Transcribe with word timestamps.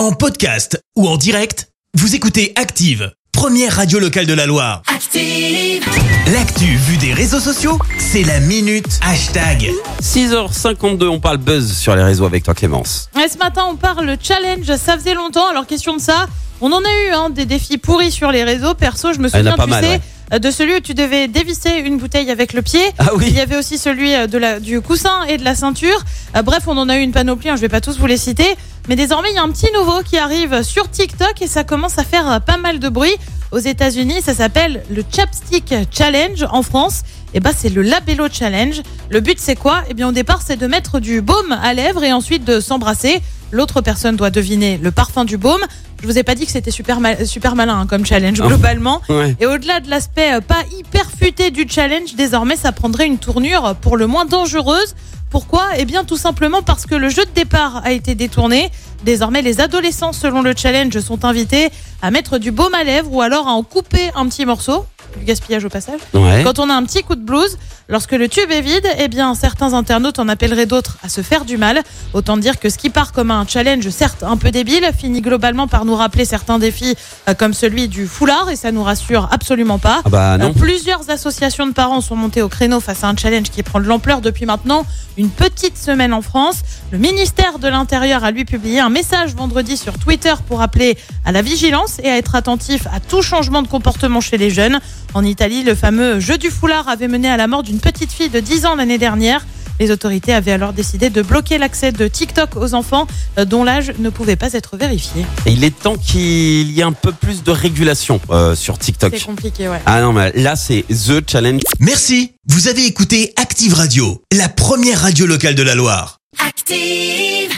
En 0.00 0.12
podcast 0.12 0.80
ou 0.96 1.06
en 1.06 1.18
direct, 1.18 1.68
vous 1.92 2.14
écoutez 2.14 2.54
Active, 2.56 3.12
première 3.32 3.76
radio 3.76 3.98
locale 3.98 4.24
de 4.24 4.32
la 4.32 4.46
Loire. 4.46 4.80
Active. 4.86 5.84
L'actu 6.32 6.64
vue 6.64 6.96
des 6.96 7.12
réseaux 7.12 7.38
sociaux, 7.38 7.78
c'est 7.98 8.22
la 8.22 8.40
minute 8.40 8.98
hashtag. 9.02 9.70
6h52, 10.02 11.06
on 11.06 11.20
parle 11.20 11.36
buzz 11.36 11.76
sur 11.76 11.94
les 11.94 12.02
réseaux 12.02 12.24
avec 12.24 12.44
toi 12.44 12.54
Clémence. 12.54 13.10
Et 13.22 13.28
ce 13.28 13.36
matin, 13.36 13.64
on 13.68 13.76
parle 13.76 14.16
challenge. 14.22 14.74
Ça 14.76 14.96
faisait 14.96 15.12
longtemps. 15.12 15.46
Alors, 15.50 15.66
question 15.66 15.94
de 15.94 16.00
ça, 16.00 16.28
on 16.62 16.72
en 16.72 16.80
a 16.80 16.88
eu 17.08 17.12
hein, 17.12 17.28
des 17.28 17.44
défis 17.44 17.76
pourris 17.76 18.10
sur 18.10 18.32
les 18.32 18.42
réseaux. 18.42 18.72
Perso, 18.72 19.12
je 19.12 19.18
me 19.18 19.28
Ah, 19.30 19.36
souviens, 19.36 19.54
pas 19.54 19.64
tu 19.64 19.70
mal, 19.70 19.84
sais, 19.84 20.00
ouais. 20.32 20.40
de 20.40 20.50
celui 20.50 20.76
où 20.76 20.80
tu 20.80 20.94
devais 20.94 21.28
dévisser 21.28 21.72
une 21.84 21.98
bouteille 21.98 22.30
avec 22.30 22.54
le 22.54 22.62
pied. 22.62 22.80
Ah 22.98 23.10
oui. 23.16 23.26
Il 23.28 23.34
y 23.34 23.40
avait 23.40 23.56
aussi 23.58 23.76
celui 23.76 24.14
euh, 24.14 24.26
de 24.26 24.38
la, 24.38 24.60
du 24.60 24.80
coussin 24.80 25.24
et 25.28 25.36
de 25.36 25.44
la 25.44 25.54
ceinture. 25.54 26.02
Euh, 26.38 26.40
bref, 26.42 26.62
on 26.68 26.78
en 26.78 26.88
a 26.88 26.96
eu 26.96 27.02
une 27.02 27.12
panoplie. 27.12 27.50
hein, 27.50 27.56
je 27.56 27.60
vais 27.60 27.68
pas 27.68 27.82
tous 27.82 27.98
vous 27.98 28.06
les 28.06 28.16
citer. 28.16 28.46
Mais 28.90 28.96
désormais, 28.96 29.30
il 29.30 29.36
y 29.36 29.38
a 29.38 29.44
un 29.44 29.50
petit 29.50 29.72
nouveau 29.72 30.02
qui 30.02 30.18
arrive 30.18 30.64
sur 30.64 30.90
TikTok 30.90 31.40
et 31.42 31.46
ça 31.46 31.62
commence 31.62 31.96
à 32.00 32.02
faire 32.02 32.28
euh, 32.28 32.40
pas 32.40 32.56
mal 32.56 32.80
de 32.80 32.88
bruit. 32.88 33.14
Aux 33.52 33.60
États-Unis, 33.60 34.20
ça 34.20 34.34
s'appelle 34.34 34.82
le 34.90 35.04
Chapstick 35.08 35.72
Challenge. 35.92 36.44
En 36.50 36.62
France, 36.62 37.02
eh 37.32 37.38
ben, 37.38 37.52
c'est 37.56 37.68
le 37.68 37.82
Labello 37.82 38.26
Challenge. 38.28 38.82
Le 39.08 39.20
but, 39.20 39.38
c'est 39.38 39.54
quoi? 39.54 39.84
Eh 39.88 39.94
bien, 39.94 40.08
au 40.08 40.12
départ, 40.12 40.42
c'est 40.44 40.56
de 40.56 40.66
mettre 40.66 40.98
du 40.98 41.20
baume 41.20 41.56
à 41.62 41.72
lèvres 41.72 42.02
et 42.02 42.12
ensuite 42.12 42.44
de 42.44 42.58
s'embrasser. 42.58 43.22
L'autre 43.52 43.80
personne 43.80 44.16
doit 44.16 44.30
deviner 44.30 44.78
le 44.78 44.90
parfum 44.90 45.24
du 45.24 45.36
baume. 45.36 45.60
Je 46.02 46.06
vous 46.06 46.18
ai 46.18 46.22
pas 46.22 46.34
dit 46.34 46.46
que 46.46 46.52
c'était 46.52 46.70
super, 46.70 47.00
mal- 47.00 47.26
super 47.26 47.54
malin 47.56 47.80
hein, 47.80 47.86
comme 47.86 48.06
challenge 48.06 48.40
Ah. 48.42 48.46
globalement. 48.46 49.02
Ouais. 49.08 49.36
Et 49.40 49.46
au-delà 49.46 49.80
de 49.80 49.90
l'aspect 49.90 50.34
euh, 50.34 50.40
pas 50.40 50.62
hyper 50.78 51.10
futé 51.10 51.50
du 51.50 51.66
challenge, 51.68 52.14
désormais 52.14 52.56
ça 52.56 52.72
prendrait 52.72 53.06
une 53.06 53.18
tournure 53.18 53.74
pour 53.80 53.96
le 53.96 54.06
moins 54.06 54.24
dangereuse. 54.24 54.94
Pourquoi? 55.30 55.68
Eh 55.76 55.84
bien 55.84 56.04
tout 56.04 56.16
simplement 56.16 56.62
parce 56.62 56.86
que 56.86 56.94
le 56.96 57.08
jeu 57.08 57.24
de 57.24 57.30
départ 57.34 57.82
a 57.84 57.92
été 57.92 58.14
détourné. 58.14 58.70
Désormais 59.04 59.42
les 59.42 59.60
adolescents 59.60 60.12
selon 60.12 60.42
le 60.42 60.54
challenge 60.56 60.98
sont 61.00 61.24
invités 61.24 61.70
à 62.02 62.10
mettre 62.10 62.38
du 62.38 62.50
baume 62.50 62.74
à 62.74 62.82
lèvres 62.82 63.12
ou 63.12 63.20
alors 63.22 63.46
à 63.46 63.52
en 63.52 63.62
couper 63.62 64.10
un 64.16 64.26
petit 64.28 64.44
morceau. 64.44 64.84
Du 65.18 65.24
gaspillage 65.24 65.64
au 65.64 65.68
passage. 65.68 66.00
Ouais. 66.14 66.42
Quand 66.44 66.58
on 66.58 66.70
a 66.70 66.74
un 66.74 66.82
petit 66.84 67.02
coup 67.02 67.14
de 67.14 67.20
blues, 67.20 67.58
lorsque 67.88 68.12
le 68.12 68.28
tube 68.28 68.50
est 68.50 68.60
vide, 68.60 68.86
eh 68.98 69.08
bien 69.08 69.34
certains 69.34 69.74
internautes 69.74 70.18
en 70.18 70.28
appelleraient 70.28 70.66
d'autres 70.66 70.96
à 71.02 71.08
se 71.08 71.20
faire 71.20 71.44
du 71.44 71.56
mal. 71.56 71.82
Autant 72.14 72.36
dire 72.36 72.58
que 72.58 72.70
ce 72.70 72.78
qui 72.78 72.90
part 72.90 73.12
comme 73.12 73.30
un 73.30 73.46
challenge 73.46 73.88
certes 73.90 74.22
un 74.22 74.36
peu 74.36 74.50
débile 74.50 74.88
finit 74.96 75.20
globalement 75.20 75.68
par 75.68 75.84
nous 75.84 75.94
rappeler 75.96 76.24
certains 76.24 76.58
défis 76.58 76.94
euh, 77.28 77.34
comme 77.34 77.54
celui 77.54 77.88
du 77.88 78.06
foulard 78.06 78.48
et 78.50 78.56
ça 78.56 78.72
nous 78.72 78.82
rassure 78.82 79.28
absolument 79.30 79.78
pas. 79.78 80.00
Ah 80.04 80.08
bah 80.08 80.36
Euh. 80.40 80.52
Plusieurs 80.52 81.10
associations 81.10 81.66
de 81.66 81.72
parents 81.72 82.00
sont 82.00 82.16
montées 82.16 82.42
au 82.42 82.48
créneau 82.48 82.80
face 82.80 83.04
à 83.04 83.08
un 83.08 83.16
challenge 83.16 83.50
qui 83.50 83.62
prend 83.62 83.80
de 83.80 83.86
l'ampleur 83.86 84.20
depuis 84.20 84.46
maintenant 84.46 84.86
une 85.18 85.28
petite 85.30 85.76
semaine 85.76 86.14
en 86.14 86.22
France. 86.22 86.60
Le 86.92 86.98
ministère 86.98 87.58
de 87.58 87.68
l'Intérieur 87.68 88.24
a 88.24 88.30
lui 88.30 88.44
publié 88.44 88.80
un 88.80 88.88
message 88.90 89.34
vendredi 89.34 89.76
sur 89.76 89.98
Twitter 89.98 90.34
pour 90.48 90.62
appeler 90.62 90.96
à 91.24 91.32
la 91.32 91.42
vigilance 91.42 91.98
et 92.02 92.08
à 92.08 92.16
être 92.16 92.34
attentif 92.36 92.86
à 92.94 93.00
tout 93.00 93.20
changement 93.22 93.62
de 93.62 93.68
comportement 93.68 94.20
chez 94.20 94.38
les 94.38 94.50
jeunes. 94.50 94.80
En 95.14 95.24
Italie, 95.24 95.64
le 95.64 95.74
fameux 95.74 96.20
jeu 96.20 96.38
du 96.38 96.50
foulard 96.50 96.88
avait 96.88 97.08
mené 97.08 97.28
à 97.28 97.36
la 97.36 97.46
mort 97.46 97.62
d'une 97.62 97.80
petite 97.80 98.12
fille 98.12 98.28
de 98.28 98.40
10 98.40 98.66
ans 98.66 98.74
l'année 98.76 98.98
dernière. 98.98 99.44
Les 99.80 99.90
autorités 99.90 100.34
avaient 100.34 100.52
alors 100.52 100.74
décidé 100.74 101.08
de 101.08 101.22
bloquer 101.22 101.56
l'accès 101.56 101.90
de 101.90 102.06
TikTok 102.06 102.54
aux 102.56 102.74
enfants 102.74 103.06
euh, 103.38 103.46
dont 103.46 103.64
l'âge 103.64 103.92
ne 103.98 104.10
pouvait 104.10 104.36
pas 104.36 104.52
être 104.52 104.76
vérifié. 104.76 105.24
Et 105.46 105.52
il 105.52 105.64
est 105.64 105.76
temps 105.76 105.96
qu'il 105.96 106.70
y 106.70 106.80
ait 106.80 106.84
un 106.84 106.92
peu 106.92 107.12
plus 107.12 107.42
de 107.42 107.50
régulation 107.50 108.20
euh, 108.30 108.54
sur 108.54 108.78
TikTok. 108.78 109.14
C'est 109.16 109.24
compliqué, 109.24 109.68
ouais. 109.68 109.80
Ah 109.86 110.02
non, 110.02 110.12
mais 110.12 110.32
là 110.34 110.54
c'est 110.54 110.84
The 110.88 111.28
Challenge. 111.28 111.62
Merci, 111.80 112.32
vous 112.46 112.68
avez 112.68 112.84
écouté 112.84 113.32
Active 113.36 113.72
Radio, 113.72 114.22
la 114.32 114.50
première 114.50 115.00
radio 115.00 115.26
locale 115.26 115.54
de 115.54 115.62
la 115.62 115.74
Loire. 115.74 116.18
Active. 116.46 117.49